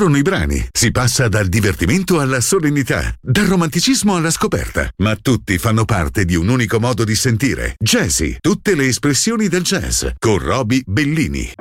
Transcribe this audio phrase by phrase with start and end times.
[0.00, 5.58] Scorrono i brani, si passa dal divertimento alla solennità, dal romanticismo alla scoperta, ma tutti
[5.58, 7.74] fanno parte di un unico modo di sentire.
[7.78, 11.52] Jazzy, tutte le espressioni del jazz, con Roby Bellini.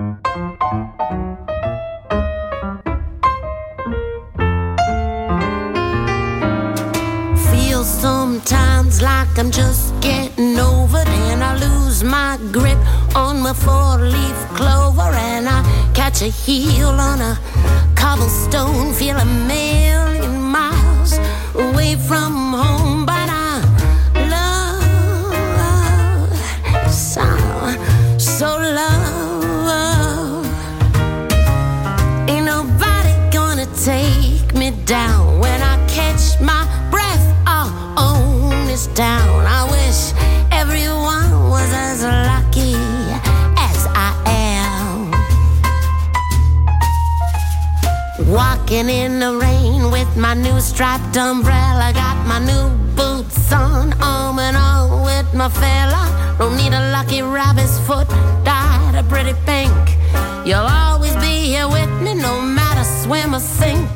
[7.51, 10.28] Feel sometimes like I'm just getting
[11.99, 12.77] lose my grip
[13.15, 15.63] on my four-leaf clover, and I
[15.93, 17.37] catch a heel on a
[17.95, 21.19] cobblestone, feel a million miles
[21.55, 23.61] away from home, but I
[24.29, 24.83] love
[26.91, 27.25] so,
[28.17, 30.45] so love.
[32.29, 35.28] Ain't nobody gonna take me down
[48.29, 51.91] Walking in the rain with my new striped umbrella.
[51.95, 56.35] Got my new boots on, arm in arm with my fella.
[56.37, 58.07] Don't need a lucky rabbit's foot,
[58.43, 59.73] dyed a pretty pink.
[60.45, 63.89] You'll always be here with me, no matter swim or sink.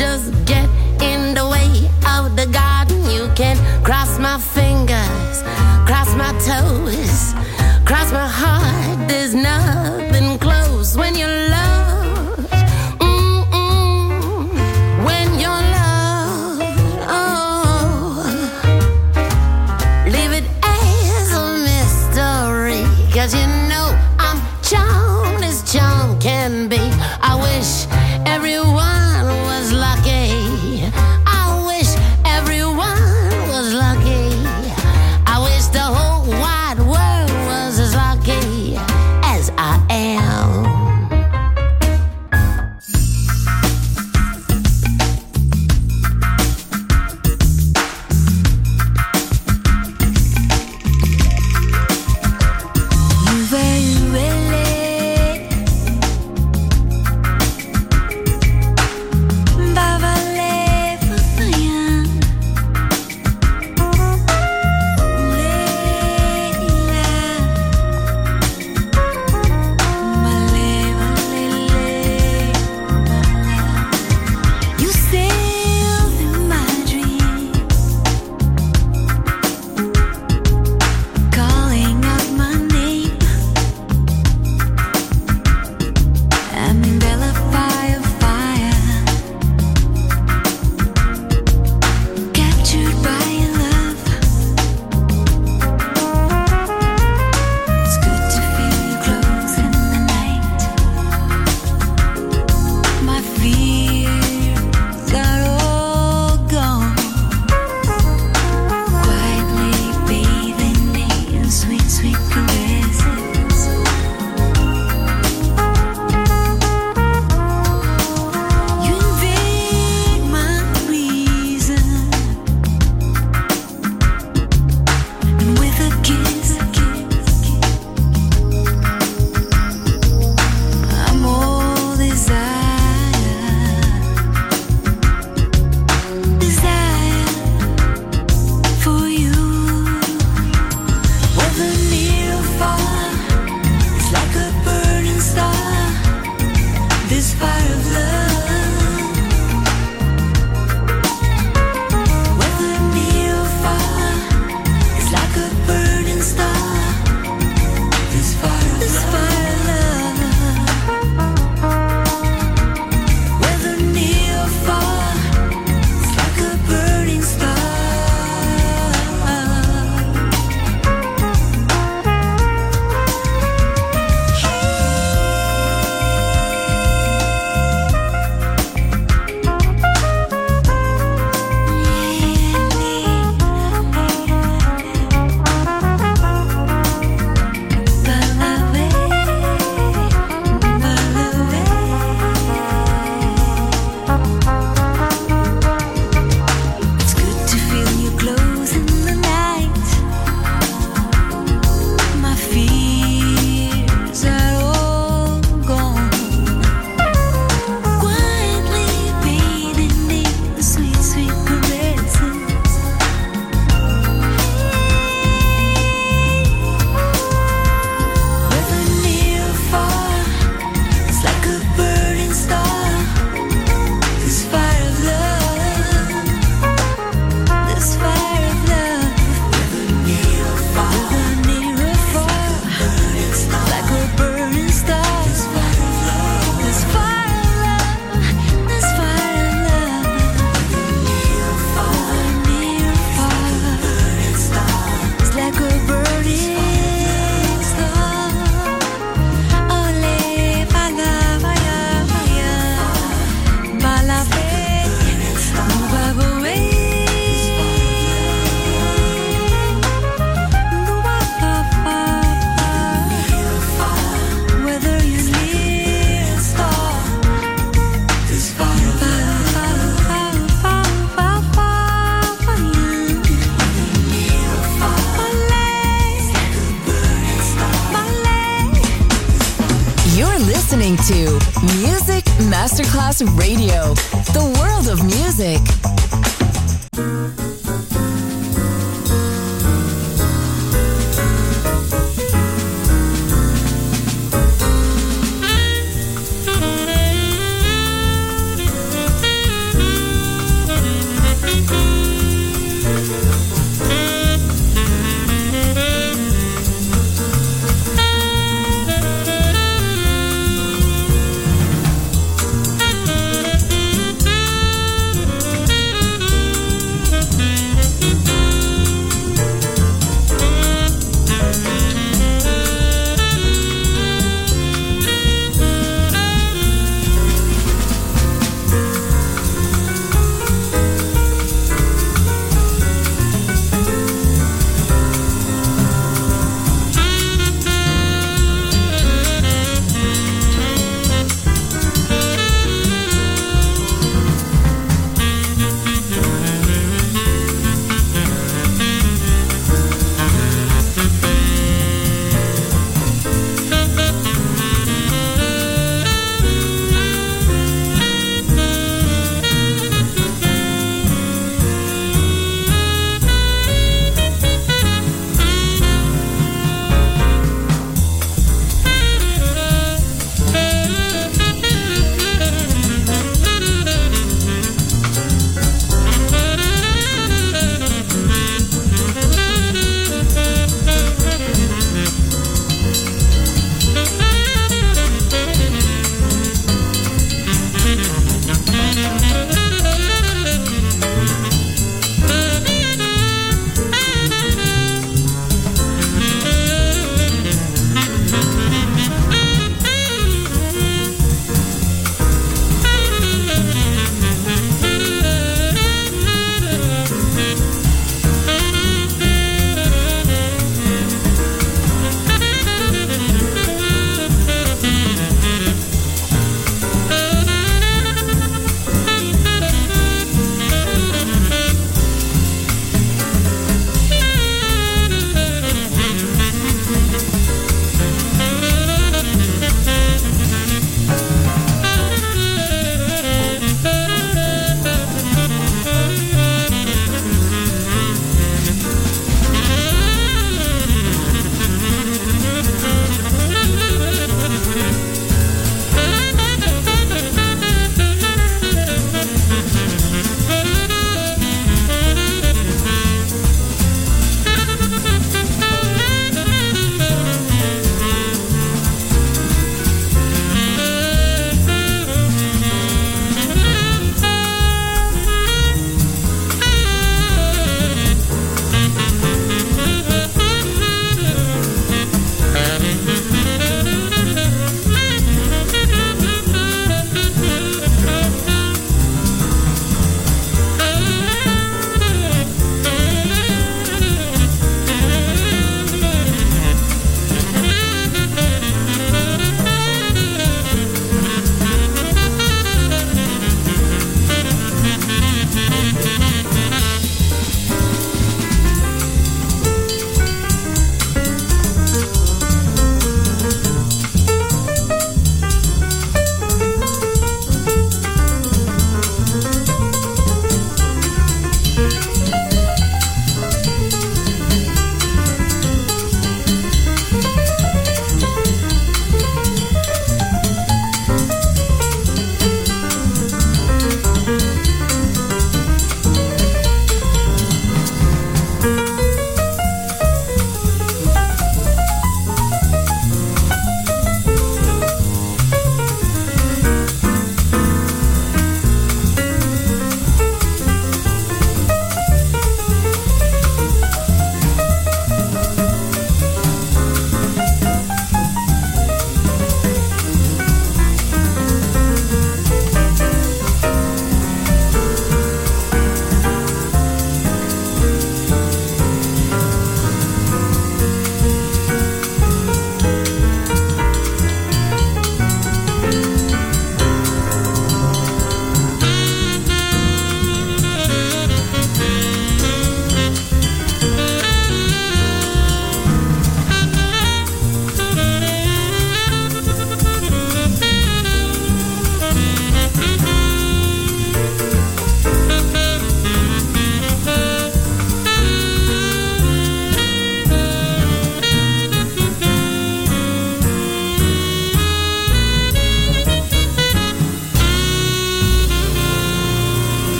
[0.00, 0.49] Just